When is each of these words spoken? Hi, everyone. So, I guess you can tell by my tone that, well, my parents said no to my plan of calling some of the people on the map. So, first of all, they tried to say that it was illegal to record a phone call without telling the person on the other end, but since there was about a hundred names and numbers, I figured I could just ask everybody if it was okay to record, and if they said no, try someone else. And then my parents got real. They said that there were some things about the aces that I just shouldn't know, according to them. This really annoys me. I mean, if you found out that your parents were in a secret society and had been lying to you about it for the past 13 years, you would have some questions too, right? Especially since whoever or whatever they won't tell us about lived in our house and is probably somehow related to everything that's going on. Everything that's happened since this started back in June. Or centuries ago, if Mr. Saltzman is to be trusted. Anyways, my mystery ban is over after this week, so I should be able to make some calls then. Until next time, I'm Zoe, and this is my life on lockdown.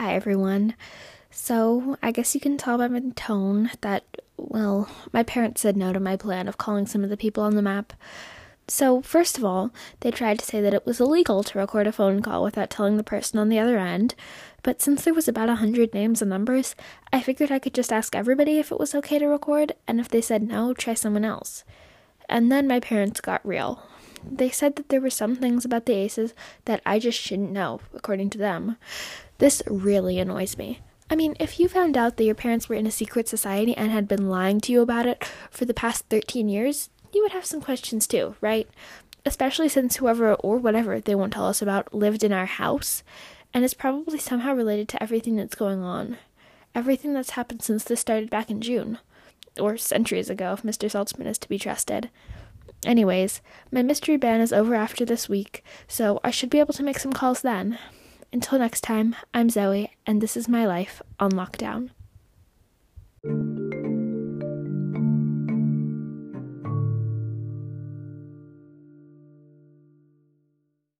Hi, 0.00 0.14
everyone. 0.14 0.76
So, 1.30 1.98
I 2.02 2.10
guess 2.10 2.34
you 2.34 2.40
can 2.40 2.56
tell 2.56 2.78
by 2.78 2.88
my 2.88 3.02
tone 3.16 3.70
that, 3.82 4.02
well, 4.38 4.88
my 5.12 5.22
parents 5.22 5.60
said 5.60 5.76
no 5.76 5.92
to 5.92 6.00
my 6.00 6.16
plan 6.16 6.48
of 6.48 6.56
calling 6.56 6.86
some 6.86 7.04
of 7.04 7.10
the 7.10 7.18
people 7.18 7.42
on 7.42 7.54
the 7.54 7.60
map. 7.60 7.92
So, 8.66 9.02
first 9.02 9.36
of 9.36 9.44
all, 9.44 9.72
they 10.00 10.10
tried 10.10 10.38
to 10.38 10.44
say 10.46 10.62
that 10.62 10.72
it 10.72 10.86
was 10.86 11.00
illegal 11.00 11.42
to 11.44 11.58
record 11.58 11.86
a 11.86 11.92
phone 11.92 12.22
call 12.22 12.42
without 12.42 12.70
telling 12.70 12.96
the 12.96 13.04
person 13.04 13.38
on 13.38 13.50
the 13.50 13.58
other 13.58 13.76
end, 13.76 14.14
but 14.62 14.80
since 14.80 15.04
there 15.04 15.12
was 15.12 15.28
about 15.28 15.50
a 15.50 15.56
hundred 15.56 15.92
names 15.92 16.22
and 16.22 16.30
numbers, 16.30 16.74
I 17.12 17.20
figured 17.20 17.52
I 17.52 17.58
could 17.58 17.74
just 17.74 17.92
ask 17.92 18.16
everybody 18.16 18.58
if 18.58 18.72
it 18.72 18.80
was 18.80 18.94
okay 18.94 19.18
to 19.18 19.26
record, 19.26 19.74
and 19.86 20.00
if 20.00 20.08
they 20.08 20.22
said 20.22 20.42
no, 20.42 20.72
try 20.72 20.94
someone 20.94 21.26
else. 21.26 21.62
And 22.26 22.50
then 22.50 22.66
my 22.66 22.80
parents 22.80 23.20
got 23.20 23.46
real. 23.46 23.82
They 24.24 24.50
said 24.50 24.76
that 24.76 24.88
there 24.88 25.00
were 25.00 25.10
some 25.10 25.36
things 25.36 25.64
about 25.64 25.86
the 25.86 25.94
aces 25.94 26.34
that 26.64 26.82
I 26.84 26.98
just 26.98 27.18
shouldn't 27.18 27.52
know, 27.52 27.80
according 27.94 28.30
to 28.30 28.38
them. 28.38 28.76
This 29.38 29.62
really 29.66 30.18
annoys 30.18 30.56
me. 30.58 30.80
I 31.10 31.16
mean, 31.16 31.34
if 31.40 31.58
you 31.58 31.68
found 31.68 31.96
out 31.96 32.16
that 32.16 32.24
your 32.24 32.36
parents 32.36 32.68
were 32.68 32.76
in 32.76 32.86
a 32.86 32.90
secret 32.90 33.28
society 33.28 33.76
and 33.76 33.90
had 33.90 34.06
been 34.06 34.28
lying 34.28 34.60
to 34.60 34.72
you 34.72 34.80
about 34.80 35.06
it 35.06 35.24
for 35.50 35.64
the 35.64 35.74
past 35.74 36.04
13 36.08 36.48
years, 36.48 36.88
you 37.12 37.22
would 37.22 37.32
have 37.32 37.44
some 37.44 37.60
questions 37.60 38.06
too, 38.06 38.36
right? 38.40 38.68
Especially 39.26 39.68
since 39.68 39.96
whoever 39.96 40.34
or 40.34 40.58
whatever 40.58 41.00
they 41.00 41.16
won't 41.16 41.32
tell 41.32 41.46
us 41.46 41.60
about 41.60 41.92
lived 41.92 42.22
in 42.22 42.32
our 42.32 42.46
house 42.46 43.02
and 43.52 43.64
is 43.64 43.74
probably 43.74 44.18
somehow 44.18 44.54
related 44.54 44.88
to 44.88 45.02
everything 45.02 45.34
that's 45.34 45.56
going 45.56 45.82
on. 45.82 46.16
Everything 46.74 47.12
that's 47.12 47.30
happened 47.30 47.62
since 47.62 47.82
this 47.82 48.00
started 48.00 48.30
back 48.30 48.48
in 48.48 48.60
June. 48.60 48.98
Or 49.58 49.76
centuries 49.76 50.30
ago, 50.30 50.52
if 50.52 50.62
Mr. 50.62 50.88
Saltzman 50.88 51.26
is 51.26 51.38
to 51.38 51.48
be 51.48 51.58
trusted. 51.58 52.08
Anyways, 52.84 53.40
my 53.70 53.82
mystery 53.82 54.16
ban 54.16 54.40
is 54.40 54.52
over 54.52 54.74
after 54.74 55.04
this 55.04 55.28
week, 55.28 55.64
so 55.86 56.20
I 56.24 56.30
should 56.30 56.50
be 56.50 56.60
able 56.60 56.74
to 56.74 56.82
make 56.82 56.98
some 56.98 57.12
calls 57.12 57.42
then. 57.42 57.78
Until 58.32 58.58
next 58.58 58.82
time, 58.82 59.16
I'm 59.34 59.50
Zoe, 59.50 59.92
and 60.06 60.20
this 60.20 60.36
is 60.36 60.48
my 60.48 60.66
life 60.66 61.02
on 61.18 61.32
lockdown. 61.32 61.90